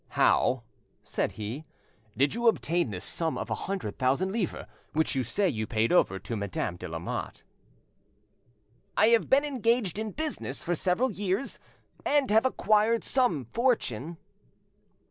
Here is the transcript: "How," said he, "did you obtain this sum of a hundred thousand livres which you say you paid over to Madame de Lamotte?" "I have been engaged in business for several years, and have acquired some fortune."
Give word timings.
"How," 0.17 0.63
said 1.03 1.33
he, 1.33 1.63
"did 2.17 2.33
you 2.33 2.47
obtain 2.47 2.89
this 2.89 3.05
sum 3.05 3.37
of 3.37 3.51
a 3.51 3.69
hundred 3.69 3.99
thousand 3.99 4.31
livres 4.31 4.65
which 4.93 5.13
you 5.13 5.23
say 5.23 5.47
you 5.47 5.67
paid 5.67 5.91
over 5.93 6.17
to 6.17 6.35
Madame 6.35 6.75
de 6.75 6.87
Lamotte?" 6.87 7.43
"I 8.97 9.09
have 9.09 9.29
been 9.29 9.45
engaged 9.45 9.99
in 9.99 10.09
business 10.09 10.63
for 10.63 10.73
several 10.73 11.11
years, 11.11 11.59
and 12.03 12.31
have 12.31 12.47
acquired 12.47 13.03
some 13.03 13.45
fortune." 13.45 14.17